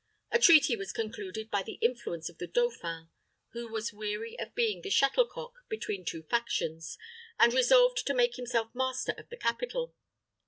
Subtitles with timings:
[0.31, 3.09] A treaty was concluded by the influence of the dauphin,
[3.49, 6.97] who was weary of being the shuttle cock between two factions,
[7.37, 9.93] and resolved to make himself master of the capital.